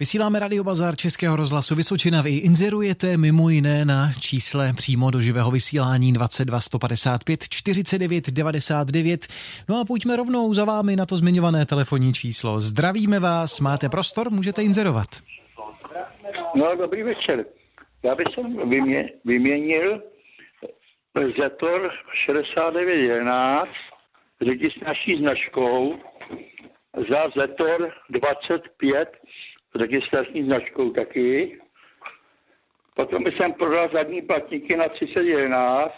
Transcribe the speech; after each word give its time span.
Vysíláme 0.00 0.38
Radio 0.38 0.64
Bazar 0.64 0.96
Českého 0.96 1.36
rozhlasu 1.36 1.74
Vysočina. 1.74 2.22
Vy 2.22 2.30
inzerujete 2.30 3.16
mimo 3.16 3.48
jiné 3.50 3.84
na 3.84 4.12
čísle 4.20 4.72
přímo 4.76 5.10
do 5.10 5.20
živého 5.20 5.50
vysílání 5.50 6.12
22 6.12 6.60
155 6.60 7.40
49 7.48 8.30
99. 8.30 9.26
No 9.68 9.80
a 9.80 9.84
pojďme 9.84 10.16
rovnou 10.16 10.54
za 10.54 10.64
vámi 10.64 10.96
na 10.96 11.06
to 11.06 11.16
zmiňované 11.16 11.66
telefonní 11.66 12.12
číslo. 12.12 12.60
Zdravíme 12.60 13.20
vás, 13.20 13.60
máte 13.60 13.88
prostor, 13.88 14.30
můžete 14.30 14.62
inzerovat. 14.62 15.08
No, 16.54 16.76
dobrý 16.76 17.02
večer. 17.02 17.44
Já 18.02 18.14
bych 18.14 18.26
vymě, 18.64 19.10
vyměnil 19.24 20.02
Zetor 21.40 21.90
6911 22.26 23.68
s 24.40 24.84
naší 24.86 25.18
značkou 25.20 25.94
za 27.10 27.20
Zetor 27.40 27.92
25 28.10 29.08
registrační 29.78 30.44
značkou 30.44 30.90
taky. 30.90 31.58
Potom 32.94 33.24
jsem 33.26 33.52
prodal 33.52 33.88
zadní 33.92 34.22
platníky 34.22 34.76
na 34.76 34.88
3011 34.88 35.92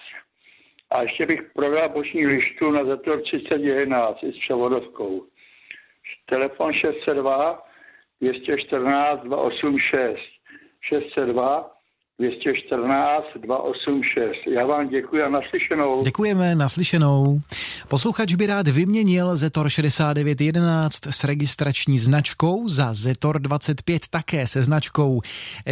a 0.91 1.03
ještě 1.03 1.27
bych 1.27 1.43
prodal 1.55 1.89
boční 1.89 2.27
lištu 2.27 2.71
na 2.71 2.85
Zetor 2.85 3.23
3011 3.23 4.25
s 4.25 4.39
převodovkou. 4.39 5.27
Telefon 6.27 6.73
602 6.73 7.63
214 8.21 9.23
286 9.23 10.19
602 10.81 11.80
214 12.21 13.25
286. 13.37 14.55
Já 14.55 14.67
vám 14.67 14.89
děkuji 14.89 15.23
a 15.23 15.29
naslyšenou. 15.29 16.03
Děkujeme, 16.03 16.55
naslyšenou. 16.55 17.41
Posluchač 17.89 18.35
by 18.35 18.47
rád 18.47 18.69
vyměnil 18.69 19.37
Zetor 19.37 19.71
6911 19.71 21.07
s 21.07 21.25
registrační 21.25 21.99
značkou 21.99 22.69
za 22.69 22.95
Zetor 22.95 23.41
25 23.41 24.03
také 24.11 24.47
se 24.47 24.63
značkou. 24.63 25.21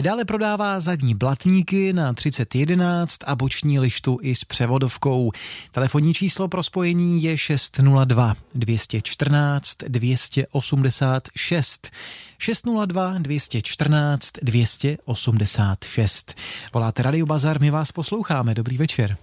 Dále 0.01 0.25
prodává 0.25 0.81
zadní 0.81 1.15
blatníky 1.15 1.93
na 1.93 2.13
3011 2.13 3.17
a 3.27 3.37
boční 3.37 3.81
lištu 3.81 4.19
i 4.23 4.35
s 4.35 4.45
převodovkou. 4.45 5.31
Telefonní 5.73 6.15
číslo 6.15 6.49
pro 6.49 6.63
spojení 6.63 7.23
je 7.23 7.39
602 7.39 8.35
214 8.55 9.77
286. 9.89 11.91
602 12.39 13.15
214 13.19 14.33
286. 14.43 16.35
Voláte 16.75 17.03
Radio 17.03 17.27
Bazar, 17.27 17.61
my 17.61 17.71
vás 17.71 17.93
posloucháme. 17.93 18.55
Dobrý 18.55 18.77
večer. 18.79 19.17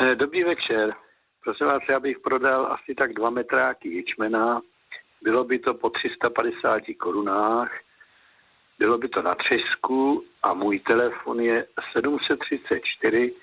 Eh, 0.00 0.14
dobrý 0.14 0.44
večer. 0.44 0.94
Prosím 1.44 1.66
vás, 1.66 1.82
já 1.90 2.00
bych 2.00 2.18
prodal 2.18 2.66
asi 2.72 2.94
tak 2.94 3.12
dva 3.12 3.30
metráky 3.30 3.88
ječmena. 3.88 4.60
Bylo 5.22 5.44
by 5.44 5.58
to 5.58 5.74
po 5.74 5.90
350 5.90 6.94
korunách. 6.94 7.70
Bylo 8.78 8.98
by 8.98 9.08
to 9.08 9.22
na 9.22 9.34
třesku 9.34 10.24
a 10.42 10.54
můj 10.54 10.80
telefon 10.80 11.40
je 11.40 11.66
734 11.92 13.34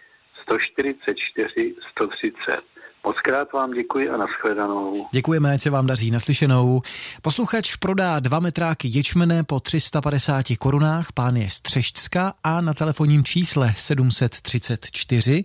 144 0.43 1.75
130. 1.91 2.70
Moc 3.03 3.15
krát 3.23 3.53
vám 3.53 3.71
děkuji 3.71 4.09
a 4.09 4.17
nashledanou. 4.17 5.07
Děkujeme, 5.11 5.53
ať 5.53 5.61
se 5.61 5.69
vám 5.69 5.87
daří 5.87 6.11
naslyšenou. 6.11 6.81
Posluchač 7.21 7.75
prodá 7.75 8.19
dva 8.19 8.39
metráky 8.39 8.87
ječmene 8.91 9.43
po 9.43 9.59
350 9.59 10.45
korunách, 10.59 11.11
pán 11.13 11.35
je 11.35 11.49
Střešťska 11.49 12.33
a 12.43 12.61
na 12.61 12.73
telefonním 12.73 13.23
čísle 13.23 13.73
734 13.75 15.43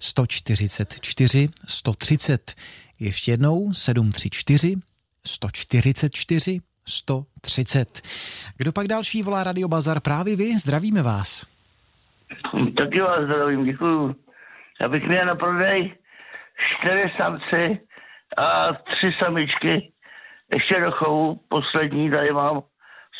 144 0.00 1.48
130. 1.66 2.54
Ještě 3.00 3.30
jednou 3.30 3.72
734 3.72 4.76
144 5.26 6.60
130. 6.88 8.00
Kdo 8.56 8.72
pak 8.72 8.88
další 8.88 9.22
volá 9.22 9.44
Radio 9.44 9.68
Bazar? 9.68 10.00
Právě 10.00 10.36
vy, 10.36 10.58
zdravíme 10.58 11.02
vás. 11.02 11.46
Taky 12.78 13.00
vás 13.00 13.24
zdravím, 13.24 13.64
děkuju. 13.64 14.16
Já 14.80 14.88
bych 14.88 15.08
měl 15.08 15.26
na 15.26 15.34
prodej 15.34 15.97
čtyři 16.58 17.12
samci 17.16 17.80
a 18.36 18.72
tři 18.72 19.12
samičky. 19.22 19.92
Ještě 20.54 20.80
do 20.80 20.90
chovu, 20.90 21.40
poslední 21.48 22.10
tady 22.10 22.32
mám, 22.32 22.62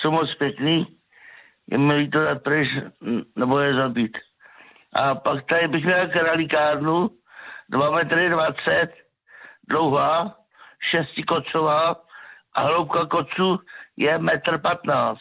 jsou 0.00 0.10
moc 0.10 0.34
pěkný. 0.34 0.86
Je 1.70 1.78
mi 1.78 2.08
to 2.08 2.20
dát 2.20 2.42
pryč, 2.42 2.68
nebo 3.36 3.60
je 3.60 3.74
zabít. 3.74 4.18
A 4.92 5.14
pak 5.14 5.44
tady 5.46 5.68
bych 5.68 5.84
měl 5.84 6.08
králíkárnu, 6.08 7.10
2 7.68 7.90
metry 7.90 8.30
20, 8.30 8.94
dlouhá, 9.68 10.34
šestikocová 10.90 11.96
a 12.54 12.62
hloubka 12.62 13.06
kocu 13.06 13.58
je 13.96 14.18
metr 14.18 14.58
15 14.58 15.18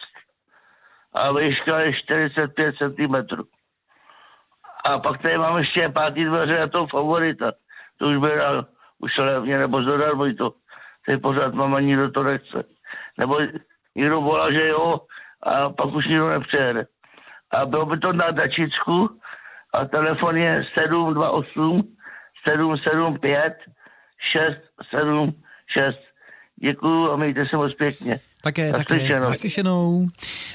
a 1.13 1.33
výška 1.33 1.79
je 1.79 1.93
45 1.93 2.75
cm. 2.77 3.15
A 4.89 4.99
pak 4.99 5.21
tady 5.21 5.37
mám 5.37 5.57
ještě 5.57 5.89
pátý 5.89 6.25
dveře 6.25 6.61
a 6.61 6.67
to 6.67 6.87
favorita 6.87 7.51
to 7.97 8.07
už 8.07 8.17
by 8.17 8.37
dal, 8.37 8.65
už 8.99 9.17
levně, 9.17 9.57
nebo 9.57 9.83
zadarmo 9.83 10.33
to, 10.33 10.53
je 11.07 11.17
pořád 11.17 11.53
mám 11.53 11.75
ani 11.75 11.87
nikdo 11.87 12.11
to 12.11 12.23
nechce. 12.23 12.63
Nebo 13.19 13.37
někdo 13.95 14.21
volá, 14.21 14.51
že 14.51 14.67
jo, 14.67 15.01
a 15.43 15.69
pak 15.69 15.85
už 15.95 16.07
nikdo 16.07 16.29
nepřijede. 16.29 16.85
A 17.53 17.65
bylo 17.65 17.85
by 17.85 17.99
to 17.99 18.13
na 18.13 18.31
dačicku 18.31 19.19
a 19.73 19.85
telefon 19.85 20.37
je 20.37 20.63
728 20.79 21.95
775 22.47 23.53
676. 24.33 25.97
Děkuju 26.55 27.11
a 27.11 27.15
mějte 27.15 27.45
se 27.45 27.57
moc 27.57 27.73
pěkně. 27.73 28.19
Také, 28.41 28.73
také. 28.73 29.19
Naslyšenou. 29.19 30.09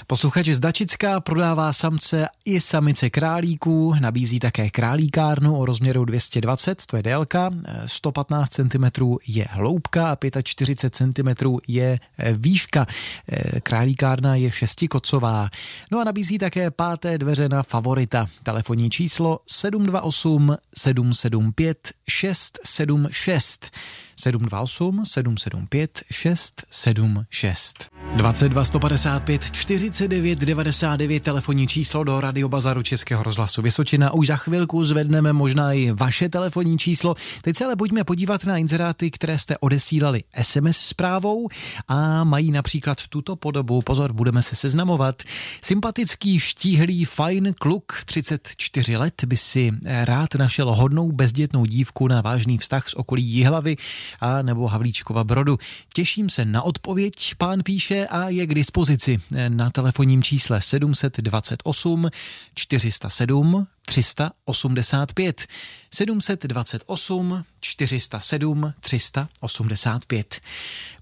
Posluchač 0.06 0.48
z 0.48 0.60
Dačická 0.60 1.20
prodává 1.20 1.72
samce 1.72 2.28
i 2.44 2.60
samice 2.60 3.10
králíků, 3.10 3.94
nabízí 4.00 4.40
také 4.40 4.70
králíkárnu 4.70 5.58
o 5.58 5.66
rozměru 5.66 6.04
220, 6.04 6.86
to 6.86 6.96
je 6.96 7.02
délka, 7.02 7.50
115 7.86 8.48
cm 8.48 8.84
je 9.26 9.46
hloubka 9.50 10.12
a 10.12 10.16
45 10.42 10.94
cm 10.96 11.28
je 11.68 11.98
eh, 12.18 12.32
výška. 12.32 12.86
Eh, 13.32 13.60
králíkárna 13.60 14.34
je 14.34 14.50
šestikocová. 14.50 15.50
No 15.90 16.00
a 16.00 16.04
nabízí 16.04 16.38
také 16.38 16.70
páté 16.70 17.18
dveře 17.18 17.48
na 17.48 17.62
favorita. 17.62 18.26
Telefonní 18.42 18.90
číslo 18.90 19.40
728 19.46 20.56
775 20.74 21.92
676. 22.08 23.70
728 24.16 25.06
775 25.06 26.02
676. 26.10 27.71
22 28.16 28.64
155 28.64 29.50
49 29.50 30.38
99 30.38 31.22
telefonní 31.22 31.66
číslo 31.66 32.04
do 32.04 32.20
Radiobazaru 32.20 32.82
Českého 32.82 33.22
rozhlasu 33.22 33.62
Vysočina. 33.62 34.12
Už 34.12 34.26
za 34.26 34.36
chvilku 34.36 34.84
zvedneme 34.84 35.32
možná 35.32 35.72
i 35.72 35.90
vaše 35.90 36.28
telefonní 36.28 36.78
číslo. 36.78 37.14
Teď 37.42 37.56
se 37.56 37.64
ale 37.64 37.76
pojďme 37.76 38.04
podívat 38.04 38.44
na 38.44 38.56
inzeráty, 38.56 39.10
které 39.10 39.38
jste 39.38 39.58
odesílali 39.58 40.22
SMS 40.42 40.76
zprávou 40.76 41.48
a 41.88 42.24
mají 42.24 42.50
například 42.50 42.98
tuto 43.08 43.36
podobu. 43.36 43.82
Pozor, 43.82 44.12
budeme 44.12 44.42
se 44.42 44.56
seznamovat. 44.56 45.22
Sympatický, 45.64 46.40
štíhlý, 46.40 47.04
fajn 47.04 47.54
kluk, 47.58 47.92
34 48.04 48.96
let, 48.96 49.24
by 49.24 49.36
si 49.36 49.72
rád 50.04 50.34
našel 50.34 50.74
hodnou 50.74 51.12
bezdětnou 51.12 51.64
dívku 51.64 52.08
na 52.08 52.20
vážný 52.20 52.58
vztah 52.58 52.88
s 52.88 52.96
okolí 52.96 53.24
Jihlavy 53.24 53.76
a 54.20 54.42
nebo 54.42 54.68
Havlíčkova 54.68 55.24
Brodu. 55.24 55.58
Těším 55.94 56.30
se 56.30 56.44
na 56.44 56.62
odpověď. 56.62 57.14
Pán 57.38 57.61
píše 57.62 58.06
a 58.06 58.28
je 58.28 58.46
k 58.46 58.54
dispozici 58.54 59.18
na 59.48 59.70
telefonním 59.70 60.22
čísle 60.22 60.60
728 60.60 62.10
407 62.54 63.66
385 63.86 65.46
728 65.90 67.44
407 67.60 68.72
385. 68.80 70.40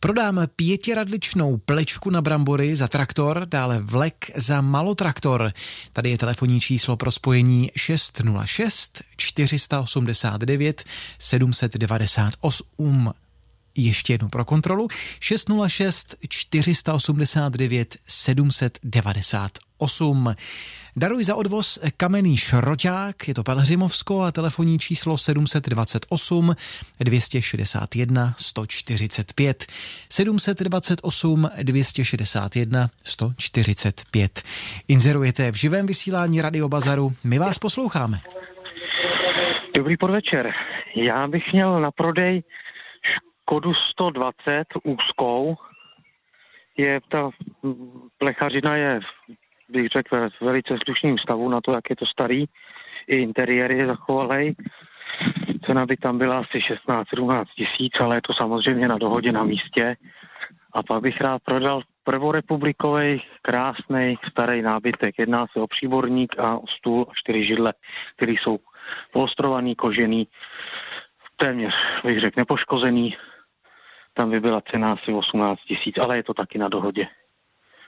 Prodám 0.01 0.41
pětiradličnou 0.57 1.57
plečku 1.57 2.11
na 2.11 2.23
brambory 2.23 2.77
za 2.77 2.89
traktor, 2.89 3.47
dále 3.51 3.81
vlek 3.81 4.31
za 4.37 4.61
malotraktor. 4.61 5.53
Tady 5.93 6.11
je 6.11 6.19
telefonní 6.19 6.61
číslo 6.61 6.97
pro 6.97 7.11
spojení 7.11 7.71
606 7.77 9.03
489 9.17 10.85
798 11.19 13.13
ještě 13.77 14.13
jednou 14.13 14.29
pro 14.29 14.45
kontrolu 14.45 14.89
606 15.21 16.17
489 16.29 17.97
798. 18.07 20.35
Daruj 20.97 21.25
za 21.25 21.37
odvoz 21.37 21.79
kamenný 21.97 22.37
šroťák, 22.37 23.29
je 23.29 23.35
to 23.35 23.43
Pelhřimovsko 23.43 24.23
a 24.23 24.33
telefonní 24.33 24.79
číslo 24.79 25.19
728 25.19 26.55
261 27.01 28.35
145. 28.39 29.67
728 30.11 31.51
261 31.63 32.91
145. 33.05 34.43
Inzerujete 34.89 35.53
v 35.53 35.55
živém 35.55 35.87
vysílání 35.87 36.41
Radio 36.41 36.69
Bazaru, 36.69 37.13
my 37.25 37.39
vás 37.39 37.59
posloucháme. 37.59 38.19
Dobrý 39.77 39.97
podvečer. 39.97 40.51
Já 40.97 41.29
bych 41.29 41.53
měl 41.53 41.81
na 41.81 41.91
prodej 41.91 42.43
Škodu 43.51 43.75
120 43.75 44.65
úzkou. 44.83 45.57
je 46.77 47.01
ta 47.09 47.31
plechařina 48.19 48.77
je, 48.77 49.01
bych 49.69 49.89
řekl, 49.89 50.31
v 50.31 50.41
velice 50.41 50.75
slušným 50.85 51.19
stavu 51.19 51.49
na 51.49 51.61
to, 51.61 51.73
jak 51.73 51.91
je 51.91 51.97
to 51.97 52.07
starý. 52.07 52.45
I 53.07 53.17
interiér 53.17 53.73
je 53.73 53.87
zachovalý. 53.87 54.57
Cena 55.67 55.87
by 55.87 55.97
tam 55.97 56.19
byla 56.19 56.39
asi 56.39 56.59
16-17 56.89 57.45
tisíc, 57.57 57.93
ale 58.01 58.17
je 58.17 58.23
to 58.23 58.33
samozřejmě 58.41 58.89
na 58.89 58.99
dohodě 58.99 59.33
na 59.33 59.45
místě. 59.45 59.97
A 60.73 60.83
pak 60.83 61.03
bych 61.03 61.21
rád 61.21 61.43
prodal 61.43 61.83
prvorepublikový 62.05 63.23
krásný 63.43 64.17
starý 64.31 64.63
nábytek. 64.63 65.15
Jedná 65.19 65.47
se 65.53 65.61
o 65.61 65.67
příborník 65.67 66.39
a 66.39 66.59
o 66.59 66.67
stůl 66.67 67.07
a 67.11 67.13
čtyři 67.15 67.47
židle, 67.47 67.73
které 68.17 68.33
jsou 68.33 68.59
polstrovaný, 69.13 69.75
kožený, 69.75 70.29
téměř 71.37 71.75
bych 72.05 72.21
řekl 72.21 72.41
nepoškozený. 72.41 73.17
Tam 74.15 74.31
by 74.31 74.41
byla 74.41 74.61
cena 74.61 74.93
asi 74.93 75.13
18 75.13 75.61
tisíc, 75.61 75.95
ale 76.03 76.17
je 76.17 76.23
to 76.23 76.35
taky 76.35 76.59
na 76.59 76.69
dohodě. 76.69 77.07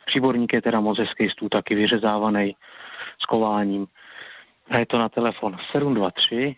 Příborník 0.06 0.52
je 0.52 0.62
teda 0.62 0.80
moc 0.80 0.98
hezký 0.98 1.30
stůl, 1.30 1.48
taky 1.48 1.74
vyřezávaný 1.74 2.56
s 3.22 3.24
kováním. 3.24 3.86
A 4.70 4.78
je 4.78 4.86
to 4.86 4.98
na 4.98 5.08
telefon 5.08 5.56
723 5.72 6.56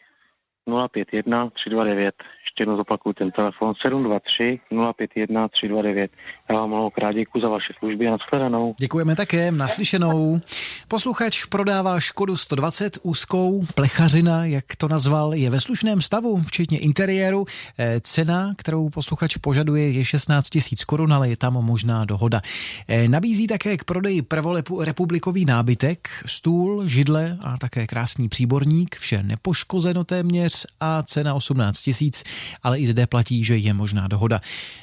051 0.93 1.51
329 1.51 2.15
ještě 2.55 2.62
jednou 2.62 2.77
zopakuju 2.77 3.12
ten 3.12 3.31
telefon 3.31 3.75
723 3.87 4.61
051 4.97 5.49
329. 5.49 6.11
Já 6.51 6.56
vám 6.56 6.69
mnohokrát 6.69 7.12
děkuji 7.12 7.41
za 7.41 7.49
vaše 7.49 7.73
služby 7.79 8.09
a 8.09 8.11
nashledanou. 8.11 8.75
Děkujeme 8.79 9.17
také, 9.17 9.53
naslyšenou. 9.53 10.41
Posluchač 10.89 11.45
prodává 11.45 12.01
Škodu 12.01 12.37
120 12.37 12.99
úzkou, 13.03 13.65
plechařina, 13.75 14.45
jak 14.45 14.65
to 14.79 14.89
nazval, 14.89 15.35
je 15.35 15.51
ve 15.51 15.61
slušném 15.61 16.03
stavu, 16.03 16.43
včetně 16.47 16.79
interiéru. 16.79 17.45
Eh, 17.79 18.01
cena, 18.01 18.55
kterou 18.56 18.89
posluchač 18.89 19.37
požaduje, 19.37 19.91
je 19.91 20.05
16 20.05 20.51
tisíc 20.51 20.85
korun, 20.85 21.12
ale 21.12 21.29
je 21.29 21.37
tam 21.37 21.53
možná 21.53 22.05
dohoda. 22.05 22.41
Eh, 22.89 23.09
nabízí 23.09 23.47
také 23.47 23.77
k 23.77 23.85
prodeji 23.85 24.23
prvorepublikový 24.23 25.45
nábytek, 25.45 26.09
stůl, 26.27 26.89
židle 26.89 27.39
a 27.41 27.59
také 27.59 27.87
krásný 27.87 28.29
příborník, 28.29 28.97
vše 28.97 29.23
nepoškozeno 29.23 30.05
téměř 30.05 30.67
a 30.81 31.03
cena 31.03 31.35
18 31.35 31.83
tisíc 31.83 32.25
ale 32.62 32.79
i 32.79 32.87
zde 32.87 33.06
platí, 33.06 33.44
že 33.44 33.56
je 33.56 33.75
možná 33.75 34.08
dohoda. 34.08 34.41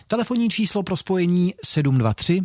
Telefonní 0.08 0.50
číslo 0.50 0.84
pro 0.84 0.98
spojení 0.98 1.54
723 1.66 2.42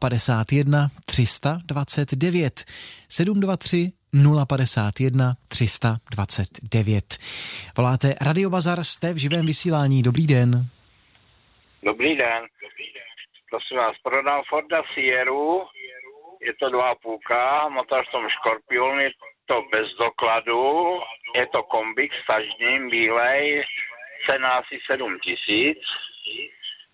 051 0.00 0.90
329 1.04 2.64
723 3.08 3.92
051 4.46 5.34
329. 5.48 7.18
Voláte 7.76 8.14
Radio 8.20 8.50
Bazar, 8.50 8.84
jste 8.84 9.12
v 9.12 9.16
živém 9.16 9.46
vysílání. 9.46 10.02
Dobrý 10.02 10.26
den. 10.26 10.66
Dobrý 11.82 12.16
den. 12.16 12.42
Prosím 13.50 13.76
vás, 13.76 13.96
prodám 14.02 14.42
Forda 14.50 14.82
Sieru, 14.94 15.62
je 16.46 16.54
to 16.60 16.70
dva 16.70 16.94
půlka, 17.02 17.68
motor 17.68 18.04
v 18.08 18.12
tom 18.12 18.24
Škorpion, 18.28 19.00
je 19.00 19.10
to 19.46 19.56
bez 19.72 19.86
dokladu, 19.98 20.62
je 21.34 21.46
to 21.46 21.62
kombik 21.62 22.10
stažním, 22.24 22.90
bílej, 22.90 23.64
cena 24.30 24.48
asi 24.48 24.78
7 24.86 25.18
tisíc. 25.18 25.78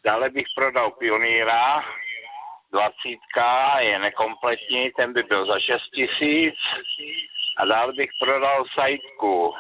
Dále 0.05 0.31
bych 0.31 0.47
prodal 0.56 0.91
Pioníra, 0.91 1.85
20 2.73 2.94
je 3.81 3.99
nekompletní, 3.99 4.91
ten 4.91 5.12
by 5.12 5.23
byl 5.23 5.47
za 5.47 5.61
6 5.61 5.91
tisíc. 5.94 6.55
A 7.56 7.65
dále 7.65 7.93
bych 7.93 8.11
prodal 8.21 8.65
sajtku 8.79 9.55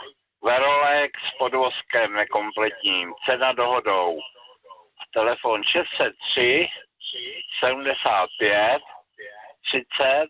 Verolex 0.44 1.12
s 1.12 1.38
podvozkem 1.38 2.12
nekompletním, 2.12 3.14
cena 3.28 3.52
dohodou. 3.52 4.18
Telefon 5.14 5.64
603 5.64 6.60
75 7.64 8.82
30 9.70 10.28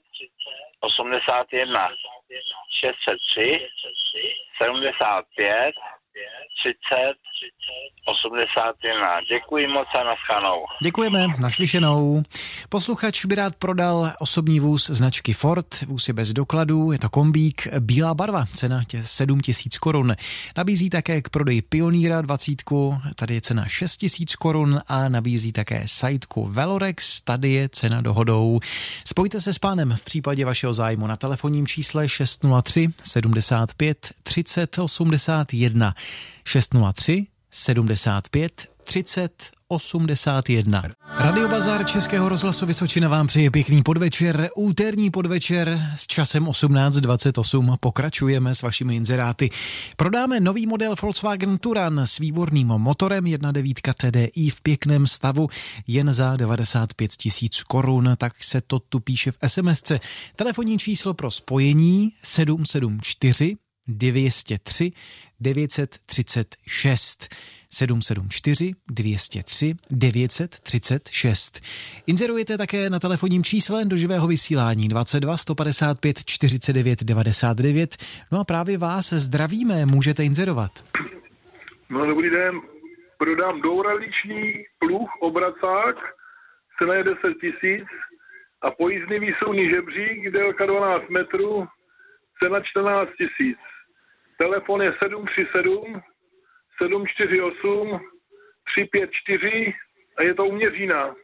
81 0.80 1.88
603 2.80 3.68
75 4.62 5.74
30 6.60 7.30
81. 8.04 9.20
Děkuji 9.28 9.66
moc 9.66 9.88
a 10.00 10.04
naschanou. 10.04 10.64
Děkujeme, 10.82 11.26
naslyšenou. 11.38 12.22
Posluchač 12.68 13.24
by 13.24 13.34
rád 13.34 13.56
prodal 13.56 14.12
osobní 14.18 14.60
vůz 14.60 14.90
značky 14.90 15.32
Ford. 15.32 15.80
Vůz 15.86 16.08
je 16.08 16.14
bez 16.14 16.32
dokladů, 16.32 16.92
je 16.92 16.98
to 16.98 17.08
kombík, 17.08 17.68
bílá 17.80 18.14
barva, 18.14 18.44
cena 18.54 18.80
tě 18.86 19.02
7 19.04 19.40
tisíc 19.40 19.78
korun. 19.78 20.14
Nabízí 20.56 20.90
také 20.90 21.22
k 21.22 21.28
prodeji 21.28 21.62
Pioníra 21.62 22.20
20, 22.20 22.62
tady 23.14 23.34
je 23.34 23.40
cena 23.40 23.64
6 23.68 23.96
tisíc 23.96 24.36
korun 24.36 24.80
a 24.88 25.08
nabízí 25.08 25.52
také 25.52 25.82
sajtku 25.86 26.46
Velorex, 26.48 27.20
tady 27.20 27.50
je 27.50 27.68
cena 27.68 28.00
dohodou. 28.00 28.60
Spojte 29.04 29.40
se 29.40 29.52
s 29.52 29.58
pánem 29.58 29.96
v 29.96 30.04
případě 30.04 30.44
vašeho 30.44 30.74
zájmu 30.74 31.06
na 31.06 31.16
telefonním 31.16 31.66
čísle 31.66 32.08
603 32.08 32.88
75 33.02 34.08
30 34.22 34.78
81 34.78 35.94
603 36.44 37.26
75 37.50 38.52
30 38.84 39.50
81. 39.72 40.82
Radio 41.18 41.48
Bazar 41.48 41.86
Českého 41.86 42.28
rozhlasu 42.28 42.66
Vysočina 42.66 43.08
vám 43.08 43.26
přeje 43.26 43.50
pěkný 43.50 43.82
podvečer, 43.82 44.48
úterní 44.56 45.10
podvečer 45.10 45.80
s 45.96 46.06
časem 46.06 46.44
18.28. 46.44 47.76
Pokračujeme 47.80 48.54
s 48.54 48.62
vašimi 48.62 48.96
inzeráty. 48.96 49.50
Prodáme 49.96 50.40
nový 50.40 50.66
model 50.66 50.94
Volkswagen 51.02 51.58
Turan 51.58 51.98
s 51.98 52.18
výborným 52.18 52.66
motorem 52.66 53.24
1.9 53.24 53.94
TDI 53.94 54.50
v 54.50 54.60
pěkném 54.60 55.06
stavu 55.06 55.48
jen 55.86 56.12
za 56.12 56.36
95 56.36 57.10
tisíc 57.10 57.62
korun, 57.62 58.10
tak 58.16 58.44
se 58.44 58.60
to 58.60 58.78
tu 58.78 59.00
píše 59.00 59.32
v 59.32 59.38
SMSce. 59.46 60.00
Telefonní 60.36 60.78
číslo 60.78 61.14
pro 61.14 61.30
spojení 61.30 62.12
774 62.22 63.56
903 63.90 64.92
936 65.40 67.28
774 67.72 68.72
203 68.90 69.74
936. 69.90 71.60
Inzerujete 72.06 72.58
také 72.58 72.90
na 72.90 72.98
telefonním 72.98 73.44
čísle 73.44 73.84
do 73.84 73.96
živého 73.96 74.26
vysílání 74.26 74.88
22 74.88 75.36
155 75.36 76.24
49 76.24 77.04
99. 77.04 77.96
No 78.32 78.40
a 78.40 78.44
právě 78.44 78.78
vás 78.78 79.12
zdravíme, 79.12 79.86
můžete 79.86 80.24
inzerovat. 80.24 80.70
No 81.90 82.06
dobrý 82.06 82.30
den, 82.30 82.60
prodám 83.18 83.60
douraliční 83.60 84.52
pluh, 84.78 85.10
obracák, 85.20 85.96
cena 86.78 86.94
je 86.94 87.04
10 87.04 87.18
tisíc 87.40 87.88
a 88.62 88.70
pojízdný 88.70 89.18
výsuvný 89.18 89.64
žebřík, 89.74 90.30
délka 90.32 90.66
12 90.66 91.10
metrů, 91.10 91.66
cena 92.42 92.60
14 92.60 93.08
tisíc. 93.18 93.58
Telefon 94.40 94.82
je 94.82 94.92
737 95.02 96.00
748 96.78 98.00
354 98.72 99.74
a 100.16 100.24
je 100.24 100.34
to 100.34 100.44
u 100.44 100.52
Měřína. 100.52 101.14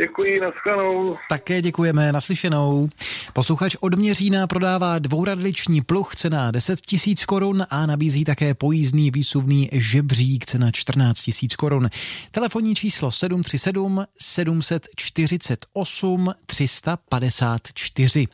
Děkuji, 0.00 0.40
naschledanou. 0.40 1.16
Také 1.28 1.62
děkujeme, 1.62 2.12
naslyšenou. 2.12 2.88
Posluchač 3.32 3.76
od 3.80 3.94
Měřína 3.94 4.46
prodává 4.46 4.98
dvouradliční 4.98 5.80
pluh, 5.80 6.14
cena 6.14 6.50
10 6.50 6.80
tisíc 6.80 7.24
korun 7.24 7.66
a 7.70 7.86
nabízí 7.86 8.24
také 8.24 8.54
pojízdný 8.54 9.10
výsuvný 9.10 9.68
žebřík, 9.72 10.46
cena 10.46 10.70
14 10.70 11.22
tisíc 11.22 11.56
korun. 11.56 11.88
Telefonní 12.30 12.74
číslo 12.74 13.10
737 13.10 14.04
748 14.20 16.34
354. 16.46 18.26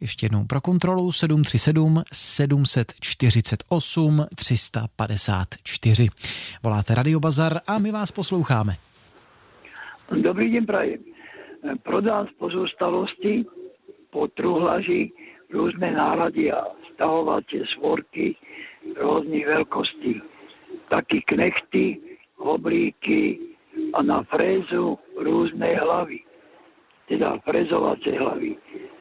Ještě 0.00 0.26
jednou 0.26 0.44
pro 0.44 0.60
kontrolu 0.60 1.12
737 1.12 2.02
748 2.12 4.26
354. 4.36 6.08
Voláte 6.62 6.94
Radio 6.94 7.20
Bazar 7.20 7.60
a 7.66 7.78
my 7.78 7.92
vás 7.92 8.12
posloucháme. 8.12 8.76
Dobrý 10.10 10.52
den, 10.52 10.66
prajem. 10.66 11.00
Prodám 11.82 12.26
z 12.26 12.32
pozůstalosti 12.32 13.44
po 14.10 14.28
truhlaži 14.28 15.12
různé 15.50 15.90
nálady 15.90 16.52
a 16.52 16.64
stahovacie 16.94 17.64
svorky 17.66 18.36
různých 18.96 19.46
velikostí. 19.46 20.22
Taky 20.88 21.22
knechty, 21.26 22.00
oblíky 22.36 23.38
a 23.94 24.02
na 24.02 24.22
frézu 24.22 24.98
různé 25.16 25.74
hlavy. 25.74 26.20
Teda 27.08 27.38
frezovací 27.38 28.10
hlavy. 28.10 28.56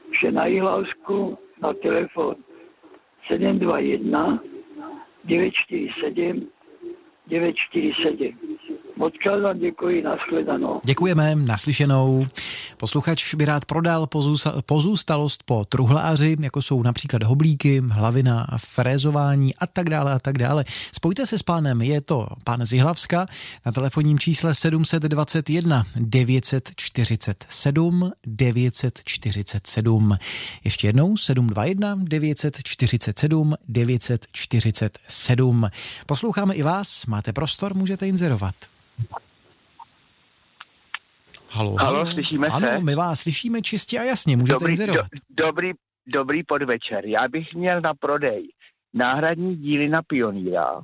Vše 0.09 0.31
na 0.31 0.45
Jihlavsku 0.45 1.37
na 1.61 1.73
telefon 1.73 2.35
721 3.27 4.39
947 5.23 6.54
947. 7.27 8.35
Moc 8.97 9.13
krát 9.23 9.41
vám 9.41 9.59
děkuji, 9.59 10.01
nashledanou. 10.01 10.81
Děkujeme, 10.83 11.35
naslyšenou. 11.35 12.25
Posluchač 12.77 13.35
by 13.35 13.45
rád 13.45 13.65
prodal 13.65 14.07
pozůstalost 14.65 15.43
po 15.43 15.65
truhláři, 15.65 16.37
jako 16.39 16.61
jsou 16.61 16.83
například 16.83 17.23
hoblíky, 17.23 17.81
hlavina, 17.89 18.47
frézování 18.57 19.55
a 19.55 19.67
tak 19.67 19.89
dále 19.89 20.13
a 20.13 20.19
tak 20.19 20.37
dále. 20.37 20.63
Spojte 20.93 21.25
se 21.25 21.37
s 21.37 21.43
pánem, 21.43 21.81
je 21.81 22.01
to 22.01 22.27
pán 22.43 22.65
Zihlavska 22.65 23.25
na 23.65 23.71
telefonním 23.71 24.19
čísle 24.19 24.53
721 24.53 25.83
947 25.99 28.11
947. 28.25 30.17
Ještě 30.63 30.87
jednou 30.87 31.17
721 31.17 31.95
947 32.03 33.55
947. 33.67 35.69
Posloucháme 36.05 36.55
i 36.55 36.63
vás, 36.63 37.05
máte 37.15 37.33
prostor, 37.33 37.73
můžete 37.73 38.07
inzerovat. 38.07 38.55
Halo, 41.49 41.75
halo, 41.75 41.97
halo 41.97 42.13
slyšíme 42.13 42.47
ano, 42.47 42.67
se? 42.67 42.79
my 42.79 42.95
vás 42.95 43.19
slyšíme 43.19 43.61
čistě 43.61 43.99
a 43.99 44.03
jasně, 44.03 44.37
můžete 44.37 44.59
dobrý, 44.59 44.71
inzerovat. 44.71 45.07
Do, 45.29 45.45
dobrý, 45.45 45.71
dobrý 46.07 46.43
podvečer. 46.43 47.05
Já 47.05 47.27
bych 47.27 47.53
měl 47.53 47.81
na 47.81 47.93
prodej 47.93 48.47
náhradní 48.93 49.55
díly 49.55 49.89
na 49.89 50.01
Pioníra, 50.07 50.81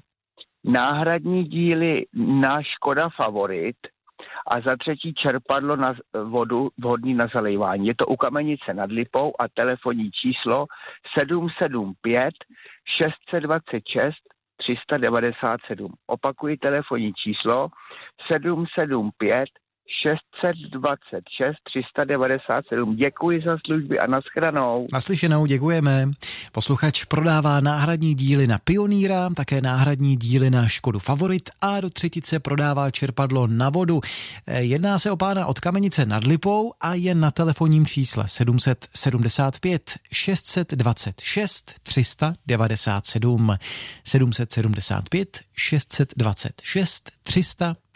náhradní 0.63 1.43
díly 1.43 2.05
na 2.15 2.63
Škoda 2.63 3.09
Favorit 3.15 3.77
a 4.47 4.61
za 4.61 4.75
třetí 4.79 5.13
čerpadlo 5.13 5.75
na 5.75 5.95
vodu 6.23 6.69
vhodný 6.77 7.13
na 7.13 7.27
zalejvání. 7.33 7.87
Je 7.87 7.95
to 7.95 8.05
u 8.05 8.15
Kamenice 8.15 8.73
nad 8.73 8.91
Lipou 8.91 9.33
a 9.39 9.47
telefonní 9.47 10.11
číslo 10.11 10.65
775 11.19 12.33
626 13.01 14.15
397. 14.61 15.91
Opakuji 16.07 16.57
telefonní 16.57 17.13
číslo 17.13 17.67
775 18.31 19.49
626 20.03 21.55
397. 21.63 22.95
Děkuji 22.95 23.41
za 23.45 23.57
služby 23.65 23.99
a 23.99 24.07
naschranou. 24.07 24.87
Naslyšenou, 24.93 25.45
děkujeme. 25.45 26.09
Posluchač 26.51 27.03
prodává 27.03 27.59
náhradní 27.59 28.15
díly 28.15 28.47
na 28.47 28.57
Pioníra, 28.63 29.29
také 29.35 29.61
náhradní 29.61 30.15
díly 30.17 30.49
na 30.49 30.67
Škodu 30.67 30.99
Favorit 30.99 31.49
a 31.61 31.81
do 31.81 31.89
třetice 31.89 32.39
prodává 32.39 32.91
čerpadlo 32.91 33.47
na 33.47 33.69
vodu. 33.69 34.01
Eh, 34.47 34.61
jedná 34.61 34.99
se 34.99 35.11
o 35.11 35.17
pána 35.17 35.45
od 35.45 35.59
Kamenice 35.59 36.05
nad 36.05 36.23
Lipou 36.23 36.73
a 36.81 36.93
je 36.93 37.15
na 37.15 37.31
telefonním 37.31 37.85
čísle 37.85 38.23
775 38.27 39.91
626 40.13 41.73
397. 41.83 43.57
775 44.03 45.39
626 45.55 47.11
397. 47.23 47.90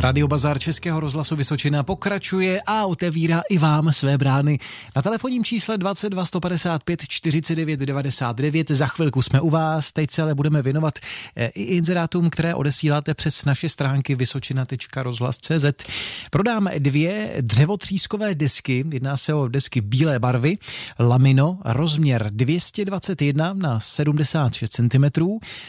Radio 0.00 0.28
Bazar 0.28 0.58
Českého 0.58 1.00
rozhlasu 1.00 1.36
Vysočina 1.36 1.82
pokračuje 1.82 2.60
a 2.66 2.86
otevírá 2.86 3.42
i 3.50 3.58
vám 3.58 3.92
své 3.92 4.18
brány. 4.18 4.58
Na 4.96 5.02
telefonním 5.02 5.44
čísle 5.44 5.78
22 5.78 6.24
155 6.24 7.02
49 7.08 7.80
99. 7.80 8.70
Za 8.70 8.86
chvilku 8.86 9.22
jsme 9.22 9.40
u 9.40 9.50
vás, 9.50 9.92
teď 9.92 10.10
se 10.10 10.22
ale 10.22 10.34
budeme 10.34 10.62
věnovat 10.62 10.98
eh, 11.36 11.46
i 11.46 11.62
inzerátům, 11.62 12.30
které 12.30 12.54
odesíláte 12.54 13.14
přes 13.14 13.44
naše 13.44 13.68
stránky 13.68 14.14
vysočina.rozhlas.cz. 14.14 15.64
Prodám 16.30 16.68
dvě 16.78 17.32
dřevotřískové 17.40 18.34
desky, 18.34 18.84
jedná 18.92 19.16
se 19.16 19.34
o 19.34 19.48
desky 19.48 19.80
bílé 19.80 20.18
barvy, 20.18 20.56
lamino, 20.98 21.58
rozměr 21.64 22.30
221 22.30 23.52
na 23.52 23.80
76 23.80 24.70
cm 24.70 25.04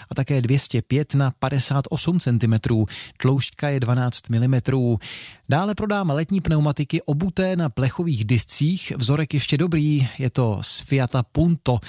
a 0.10 0.16
také 0.16 0.42
205 0.42 1.16
na 1.16 1.32
58 1.40 2.20
cm. 2.20 2.77
Tloušťka 3.18 3.70
je 3.70 3.80
12 3.80 4.08
15 4.12 4.30
mm. 4.30 4.56
Dále 5.50 5.76
prodám 5.76 6.10
letní 6.10 6.42
pneumatiky 6.42 7.02
obuté 7.02 7.56
na 7.56 7.70
plechových 7.70 8.26
discích. 8.26 8.94
Vzorek 8.98 9.34
ještě 9.34 9.58
dobrý, 9.58 10.08
je 10.20 10.30
to 10.30 10.60
z 10.62 10.80
Fiata 10.80 11.24
Punto. 11.24 11.80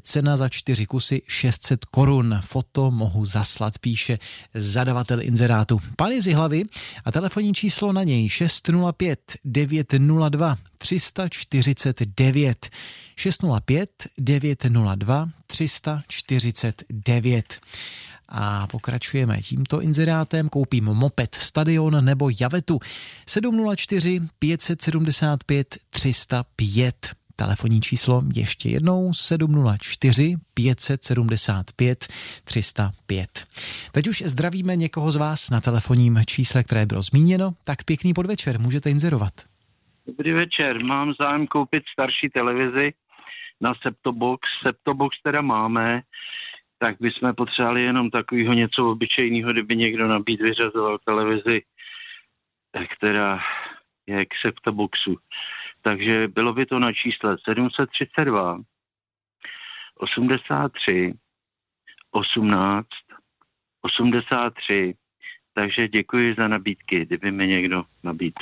Cena 0.00 0.36
za 0.36 0.48
čtyři 0.48 0.86
kusy 0.86 1.22
600 1.28 1.84
korun. 1.84 2.40
Foto 2.44 2.90
mohu 2.90 3.24
zaslat, 3.24 3.78
píše 3.78 4.18
zadavatel 4.54 5.22
inzerátu. 5.22 5.78
Pan 5.96 6.10
je 6.10 6.22
z 6.22 6.34
hlavy 6.34 6.64
a 7.04 7.12
telefonní 7.12 7.54
číslo 7.54 7.92
na 7.92 8.02
něj 8.02 8.28
605 8.28 9.20
902 9.44 10.56
349 10.78 12.70
605 13.16 13.90
902 14.18 15.28
349 15.46 17.60
a 18.28 18.66
pokračujeme 18.66 19.36
tímto 19.42 19.80
inzerátem. 19.80 20.48
Koupím 20.48 20.84
moped 20.84 21.34
Stadion 21.34 22.04
nebo 22.04 22.30
Javetu 22.40 22.78
704 23.28 24.20
575 24.38 25.76
305. 25.90 26.94
Telefonní 27.36 27.80
číslo 27.80 28.22
ještě 28.36 28.68
jednou 28.68 29.12
704 29.12 30.36
575 30.54 32.06
305. 32.44 33.46
Teď 33.92 34.08
už 34.08 34.22
zdravíme 34.22 34.76
někoho 34.76 35.12
z 35.12 35.16
vás 35.16 35.50
na 35.50 35.60
telefonním 35.60 36.18
čísle, 36.26 36.62
které 36.62 36.86
bylo 36.86 37.02
zmíněno. 37.02 37.52
Tak 37.64 37.84
pěkný 37.84 38.14
podvečer, 38.14 38.60
můžete 38.60 38.90
inzerovat. 38.90 39.32
Dobrý 40.06 40.32
večer, 40.32 40.84
mám 40.84 41.12
zájem 41.20 41.46
koupit 41.46 41.82
starší 41.92 42.28
televizi 42.34 42.92
na 43.60 43.72
Septobox. 43.82 44.40
Septobox 44.66 45.16
teda 45.22 45.42
máme, 45.42 46.02
tak 46.78 46.96
bychom 47.00 47.34
potřebovali 47.34 47.82
jenom 47.82 48.10
takového 48.10 48.52
něco 48.52 48.90
obyčejného, 48.90 49.52
kdyby 49.52 49.76
někdo 49.76 50.08
nabít 50.08 50.40
vyřazoval 50.40 50.98
televizi, 51.04 51.62
která 52.96 53.38
je 54.06 54.18
k 54.26 54.30
septoboxu. 54.46 55.16
Takže 55.82 56.28
bylo 56.28 56.52
by 56.52 56.66
to 56.66 56.78
na 56.78 56.92
čísle 56.92 57.36
732 57.44 58.60
83 59.98 61.14
18 62.10 62.86
83. 63.82 64.94
Takže 65.54 65.88
děkuji 65.88 66.34
za 66.38 66.48
nabídky, 66.48 67.04
kdyby 67.06 67.32
mi 67.32 67.46
někdo 67.46 67.82
nabít. 68.04 68.34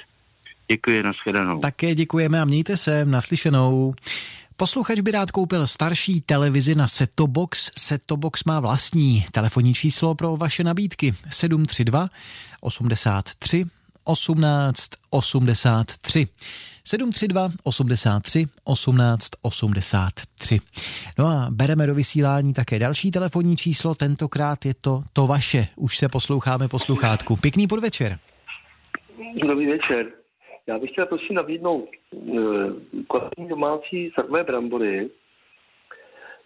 Děkuji, 0.71 1.03
nashledanou. 1.03 1.59
Také 1.59 1.95
děkujeme 1.95 2.41
a 2.41 2.45
mějte 2.45 2.77
se, 2.77 3.05
naslyšenou. 3.05 3.95
Posluchač 4.57 5.01
by 5.01 5.11
rád 5.11 5.31
koupil 5.31 5.67
starší 5.67 6.21
televizi 6.21 6.75
na 6.75 6.89
Seto 6.89 7.27
Box. 7.27 7.71
Seto 7.79 8.17
Box 8.17 8.45
má 8.45 8.61
vlastní 8.61 9.25
telefonní 9.33 9.75
číslo 9.75 10.15
pro 10.15 10.37
vaše 10.37 10.65
nabídky 10.65 11.15
732 11.31 12.09
83 12.61 13.65
18 14.05 14.91
83. 15.11 16.27
732 16.85 17.49
83 17.65 18.47
18 18.65 19.29
83. 19.43 20.61
No 21.19 21.27
a 21.27 21.47
bereme 21.51 21.87
do 21.87 21.95
vysílání 21.95 22.55
také 22.55 22.79
další 22.79 23.11
telefonní 23.11 23.57
číslo, 23.57 23.95
tentokrát 23.95 24.65
je 24.65 24.75
to 24.75 25.03
to 25.13 25.27
vaše. 25.27 25.67
Už 25.77 25.99
se 25.99 26.09
posloucháme 26.09 26.69
posluchátku. 26.69 27.37
Pěkný 27.37 27.67
podvečer. 27.67 28.19
Dobrý 29.49 29.67
večer. 29.67 30.24
Já 30.67 30.79
bych 30.79 30.91
chtěl 30.91 31.07
prosím 31.07 31.37
nabídnout 31.37 31.89
uh, 32.11 32.73
kvalitní 33.09 33.49
domácí 33.49 34.13
srvé 34.19 34.45
brambory. 34.45 35.11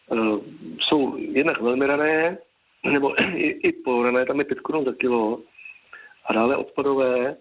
Uh, 0.08 0.40
jsou 0.80 1.16
jednak 1.16 1.60
velmi 1.60 1.86
rané, 1.86 2.38
nebo 2.92 3.22
i, 3.34 3.46
i 3.46 3.72
porané, 3.72 4.26
tam 4.26 4.38
je 4.38 4.44
5 4.44 4.60
korun 4.60 4.84
za 4.84 4.92
kilo. 4.92 5.40
A 6.24 6.32
dále 6.32 6.56
odpadové, 6.56 7.36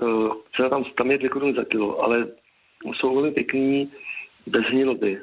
uh, 0.00 0.36
třeba 0.52 0.68
tam, 0.68 0.84
tam 0.84 1.10
je 1.10 1.18
2 1.18 1.28
koruny 1.28 1.54
za 1.54 1.64
kilo, 1.64 2.04
ale 2.04 2.28
jsou 2.84 3.14
velmi 3.14 3.30
pěkný, 3.30 3.92
bez 4.46 4.62
hniloby. 4.62 5.20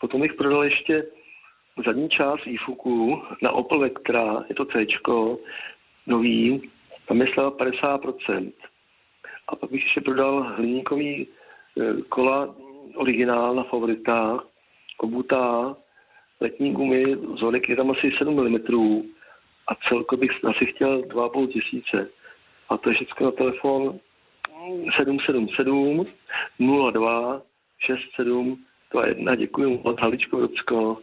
Potom 0.00 0.20
bych 0.20 0.34
prodal 0.34 0.64
ještě 0.64 1.06
zadní 1.86 2.08
část 2.08 2.44
výfuku 2.44 3.22
na 3.42 3.52
Opel 3.52 3.78
Vectra, 3.78 4.44
je 4.48 4.54
to 4.54 4.64
C, 4.64 4.86
nový, 6.06 6.70
tam 7.08 7.20
je 7.20 7.26
50%. 7.26 8.52
A 9.48 9.56
pak 9.56 9.70
bych 9.70 9.82
ještě 9.82 10.00
prodal 10.00 10.42
hliníkový 10.42 11.28
eh, 11.80 12.02
kola 12.08 12.54
originál 12.94 13.54
na 13.54 13.62
favoritách, 13.62 14.44
kobutá, 14.96 15.76
letní 16.40 16.72
gumy, 16.72 17.14
vzorek 17.14 17.68
je 17.68 17.76
tam 17.76 17.90
asi 17.90 18.10
7 18.18 18.34
mm 18.34 18.56
a 19.68 19.74
celkově 19.88 20.28
bych 20.28 20.44
asi 20.44 20.66
chtěl 20.66 21.02
2,5 21.02 21.48
tisíce. 21.48 22.08
A 22.68 22.76
to 22.76 22.90
je 22.90 22.94
všechno 22.94 23.26
na 23.26 23.32
telefon 23.32 23.98
777 24.98 26.06
02 26.92 27.42
67 27.78 28.64
21. 28.92 29.34
Děkuji 29.34 29.80
moc, 29.84 29.96
Haličko 30.00 30.40
Rocko. 30.40 30.98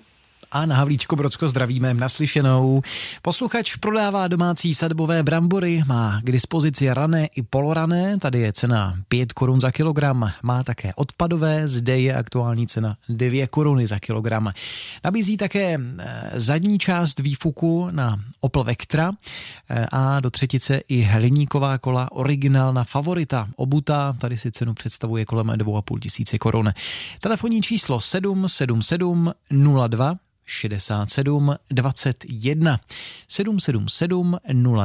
A 0.51 0.65
na 0.65 0.75
Havlíčko 0.75 1.15
Brodsko 1.15 1.49
zdravíme 1.49 1.93
naslyšenou. 1.93 2.81
Posluchač 3.21 3.75
prodává 3.75 4.27
domácí 4.27 4.73
sadbové 4.73 5.23
brambory, 5.23 5.81
má 5.87 6.21
k 6.23 6.31
dispozici 6.31 6.93
rané 6.93 7.25
i 7.25 7.43
polorané, 7.43 8.17
tady 8.17 8.39
je 8.39 8.53
cena 8.53 8.93
5 9.07 9.33
korun 9.33 9.61
za 9.61 9.71
kilogram, 9.71 10.31
má 10.43 10.63
také 10.63 10.91
odpadové, 10.95 11.67
zde 11.67 11.99
je 11.99 12.15
aktuální 12.15 12.67
cena 12.67 12.97
2 13.09 13.47
koruny 13.47 13.87
za 13.87 13.99
kilogram. 13.99 14.51
Nabízí 15.03 15.37
také 15.37 15.77
eh, 15.79 16.29
zadní 16.33 16.79
část 16.79 17.19
výfuku 17.19 17.87
na 17.91 18.19
Opel 18.39 18.63
Vectra 18.63 19.11
eh, 19.69 19.85
a 19.91 20.19
do 20.19 20.29
třetice 20.29 20.81
i 20.87 21.01
hliníková 21.01 21.77
kola 21.77 22.11
originálna 22.11 22.83
favorita 22.83 23.47
obuta, 23.55 24.15
tady 24.19 24.37
si 24.37 24.51
cenu 24.51 24.73
představuje 24.73 25.25
kolem 25.25 25.47
2,5 25.47 25.99
tisíce 25.99 26.37
korun. 26.37 26.73
Telefonní 27.21 27.61
číslo 27.61 28.01
777 28.01 29.33
02 29.87 30.28
67 30.49 31.55
21 31.71 32.79
777 33.27 34.37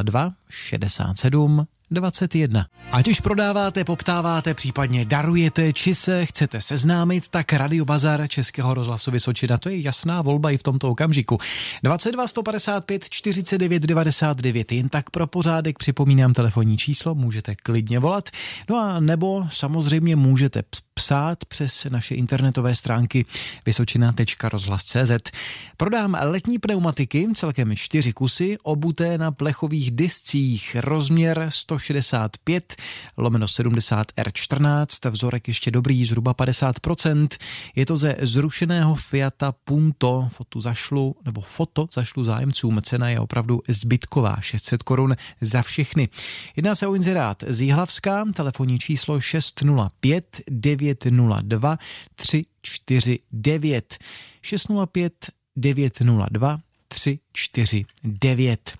02 0.02 0.32
67 0.48 1.66
21. 1.90 2.66
Ať 2.92 3.08
už 3.08 3.20
prodáváte, 3.20 3.84
poptáváte, 3.84 4.54
případně 4.54 5.04
darujete, 5.04 5.72
či 5.72 5.94
se 5.94 6.26
chcete 6.26 6.60
seznámit, 6.60 7.28
tak 7.28 7.52
Radio 7.52 7.84
Bazar 7.84 8.28
Českého 8.28 8.74
rozhlasu 8.74 9.10
Vysočina, 9.10 9.58
to 9.58 9.68
je 9.68 9.80
jasná 9.80 10.22
volba 10.22 10.50
i 10.50 10.56
v 10.56 10.62
tomto 10.62 10.90
okamžiku. 10.90 11.38
22 11.82 12.26
155 12.26 13.08
49 13.10 13.82
99, 13.82 14.72
jen 14.72 14.88
tak 14.88 15.10
pro 15.10 15.26
pořádek 15.26 15.78
připomínám 15.78 16.32
telefonní 16.32 16.76
číslo, 16.76 17.14
můžete 17.14 17.54
klidně 17.54 17.98
volat, 17.98 18.28
no 18.70 18.76
a 18.76 19.00
nebo 19.00 19.46
samozřejmě 19.50 20.16
můžete 20.16 20.62
psát 20.94 21.44
přes 21.44 21.86
naše 21.88 22.14
internetové 22.14 22.74
stránky 22.74 23.26
vysočina.rozhlas.cz. 23.66 25.30
Prodám 25.76 26.16
letní 26.20 26.58
pneumatiky, 26.58 27.28
celkem 27.34 27.76
čtyři 27.76 28.12
kusy, 28.12 28.58
obuté 28.62 29.18
na 29.18 29.32
plechových 29.32 29.90
discích, 29.90 30.76
rozměr 30.80 31.46
165 31.48 32.76
lomeno 33.16 33.48
70 33.48 34.12
R14, 34.12 35.10
vzorek 35.10 35.48
ještě 35.48 35.70
dobrý, 35.70 36.06
zhruba 36.06 36.34
50%. 36.34 37.28
Je 37.76 37.86
to 37.86 37.96
ze 37.96 38.16
zrušeného 38.20 38.94
Fiata 38.94 39.52
Punto, 39.64 40.28
foto 40.32 40.60
zašlu, 40.60 41.16
nebo 41.24 41.40
foto 41.40 41.88
zašlu 41.94 42.24
zájemcům, 42.24 42.82
cena 42.82 43.08
je 43.08 43.20
opravdu 43.20 43.62
zbytková, 43.68 44.36
600 44.40 44.82
korun 44.82 45.16
za 45.40 45.62
všechny. 45.62 46.08
Jedná 46.56 46.74
se 46.74 46.86
o 46.86 46.94
inzerát 46.94 47.44
z 47.46 47.60
Jihlavska, 47.60 48.24
telefonní 48.34 48.78
číslo 48.78 49.20
605 49.20 50.40
902 50.84 51.78
349 52.16 53.98
605 54.42 55.12
902 55.56 56.58
349. 56.88 58.78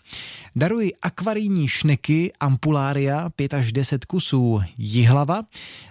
Daruji 0.57 0.93
akvarijní 1.03 1.69
šneky 1.69 2.33
Ampulária 2.41 3.31
5 3.31 3.55
až 3.55 3.73
10 3.73 4.05
kusů 4.05 4.61
Jihlava 4.79 5.43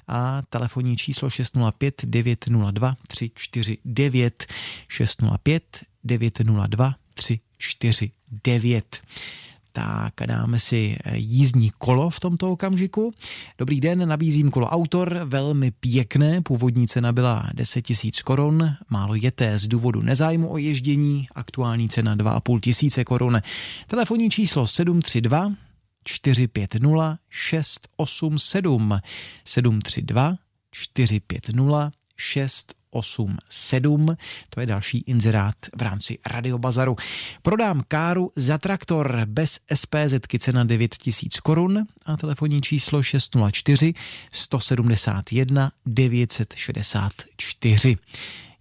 a 0.08 0.42
telefonní 0.50 0.98
číslo 0.98 1.30
605 1.30 2.02
902 2.06 2.96
349 3.08 4.46
605 4.88 5.80
902 6.04 6.96
349 7.14 9.02
tak 9.74 10.14
dáme 10.26 10.60
si 10.60 10.98
eh, 11.04 11.18
jízdní 11.18 11.72
kolo 11.78 12.10
v 12.10 12.20
tomto 12.20 12.52
okamžiku. 12.52 13.14
Dobrý 13.58 13.82
den, 13.82 14.08
nabízím 14.08 14.52
kolo 14.52 14.68
Autor, 14.68 15.22
velmi 15.26 15.72
pěkné, 15.72 16.42
původní 16.42 16.88
cena 16.88 17.14
byla 17.14 17.50
10 17.54 17.82
tisíc 17.82 18.22
korun, 18.22 18.70
málo 18.90 19.16
jeté 19.16 19.60
z 19.60 19.68
důvodu 19.68 20.02
nezájmu 20.02 20.52
o 20.52 20.58
ježdění, 20.58 21.28
aktuální 21.36 21.90
cena 21.90 22.16
2,5 22.16 22.60
tisíce 22.60 23.04
korun. 23.04 23.42
Telefonní 23.88 24.30
číslo 24.30 24.68
732 24.68 25.52
450 26.04 27.18
687 27.30 29.00
732 29.46 30.36
450 30.72 31.94
6 32.18 32.83
87. 32.94 34.18
To 34.50 34.60
je 34.60 34.66
další 34.66 34.98
inzerát 34.98 35.56
v 35.78 35.82
rámci 35.82 36.18
Radiobazaru. 36.26 36.96
Prodám 37.42 37.84
káru 37.88 38.32
za 38.36 38.58
traktor 38.58 39.22
bez 39.26 39.60
SPZ 39.74 40.14
cena 40.40 40.64
9000 40.64 41.40
korun 41.40 41.86
a 42.06 42.18
telefonní 42.18 42.62
číslo 42.62 43.04
604 43.04 43.94
171 44.32 45.72
964. 45.86 47.98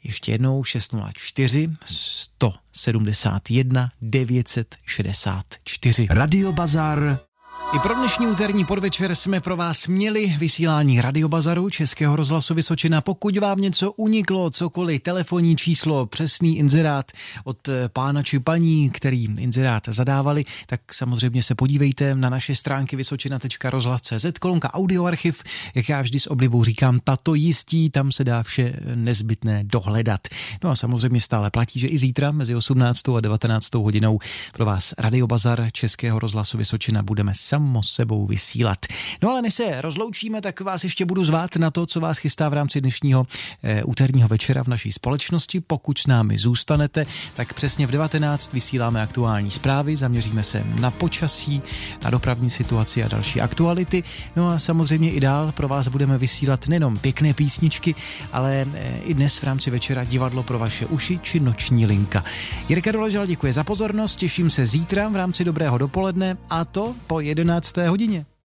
Ještě 0.05 0.33
jednou 0.33 0.65
604 0.65 1.71
171 1.85 3.91
964. 4.01 6.07
Radio 6.11 6.53
Bazar 6.53 7.32
i 7.75 7.79
pro 7.79 7.95
dnešní 7.95 8.27
úterní 8.27 8.65
podvečer 8.65 9.15
jsme 9.15 9.41
pro 9.41 9.57
vás 9.57 9.87
měli 9.87 10.35
vysílání 10.39 11.01
Radiobazaru 11.01 11.71
Českého 11.71 12.17
rozhlasu 12.17 12.55
Vysočina. 12.55 13.01
Pokud 13.01 13.39
vám 13.39 13.59
něco 13.59 13.93
uniklo, 13.93 14.51
cokoliv, 14.51 15.03
telefonní 15.03 15.57
číslo, 15.57 16.07
přesný 16.07 16.59
inzerát 16.59 17.13
od 17.45 17.69
eh, 17.69 17.89
pána 17.89 18.23
či 18.23 18.39
paní, 18.39 18.91
který 18.91 19.25
inzerát 19.25 19.83
zadávali, 19.89 20.45
tak 20.67 20.95
samozřejmě 20.95 21.43
se 21.43 21.55
podívejte 21.55 22.15
na 22.15 22.31
naše 22.31 22.55
stránky 22.55 22.97
vysočina.rozhlas.cz, 22.97 24.27
kolonka 24.41 24.75
audioarchiv, 24.75 25.43
jak 25.75 25.89
já 25.89 26.03
vždy 26.03 26.21
s 26.21 26.31
oblibou 26.31 26.65
říkám, 26.65 27.01
tato 27.05 27.35
jistí, 27.35 27.91
tam 27.91 28.13
se 28.13 28.25
dá 28.25 28.43
vše 28.43 28.73
nezbytné 28.95 29.65
dohledat. 29.65 30.21
No 30.65 30.71
a 30.71 30.77
samozřejmě 30.77 31.21
stále 31.21 31.51
platí, 31.51 31.81
že 31.81 31.87
i 31.87 31.99
zítra 31.99 32.33
mezi 32.33 32.55
18. 32.55 33.09
a 33.09 33.21
19. 33.21 33.75
hodinou 33.75 34.19
pro 34.53 34.65
vás 34.65 34.95
Radiobazar 34.99 35.69
Českého 35.73 36.19
rozhlasu 36.19 36.59
Vysočina 36.59 37.03
budeme 37.03 37.35
samo 37.63 37.83
sebou 37.83 38.27
vysílat. 38.27 38.79
No 39.23 39.31
ale 39.31 39.43
než 39.43 39.55
se 39.55 39.81
rozloučíme, 39.81 40.41
tak 40.41 40.61
vás 40.61 40.85
ještě 40.85 41.05
budu 41.05 41.25
zvát 41.25 41.57
na 41.57 41.71
to, 41.71 41.87
co 41.87 42.01
vás 42.01 42.19
chystá 42.19 42.49
v 42.49 42.53
rámci 42.53 42.81
dnešního 42.81 43.27
e, 43.63 43.85
úterního 43.85 44.29
večera 44.29 44.65
v 44.65 44.69
naší 44.69 44.93
společnosti. 44.93 45.61
Pokud 45.61 45.99
s 45.99 46.07
námi 46.07 46.39
zůstanete, 46.39 47.07
tak 47.35 47.55
přesně 47.55 47.87
v 47.87 47.91
19 47.91 48.53
vysíláme 48.53 49.03
aktuální 49.03 49.51
zprávy, 49.51 49.97
zaměříme 49.97 50.43
se 50.43 50.65
na 50.81 50.91
počasí, 50.91 51.63
na 52.05 52.11
dopravní 52.11 52.51
situaci 52.51 53.05
a 53.05 53.09
další 53.09 53.41
aktuality. 53.41 54.03
No 54.37 54.49
a 54.49 54.59
samozřejmě 54.59 55.13
i 55.13 55.21
dál 55.21 55.53
pro 55.53 55.69
vás 55.69 55.89
budeme 55.89 56.19
vysílat 56.19 56.69
nejenom 56.69 56.99
pěkné 56.99 57.35
písničky, 57.35 57.95
ale 58.33 58.67
e, 58.75 58.99
i 58.99 59.15
dnes 59.15 59.39
v 59.39 59.45
rámci 59.45 59.71
večera 59.71 60.05
divadlo 60.05 60.43
pro 60.43 60.59
vaše 60.59 60.87
uši 60.87 61.21
či 61.23 61.41
noční 61.41 61.87
linka. 61.87 62.25
Jirka 62.69 62.93
Doležal 62.93 63.27
děkuje 63.27 63.53
za 63.53 63.65
pozornost, 63.65 64.17
těším 64.17 64.51
se 64.51 64.67
zítra 64.67 65.09
v 65.09 65.17
rámci 65.17 65.45
dobrého 65.45 65.79
dopoledne 65.79 66.37
a 66.51 66.65
to 66.65 66.95
po 67.07 67.21
11. 67.21 67.52
hodině. 67.89 68.27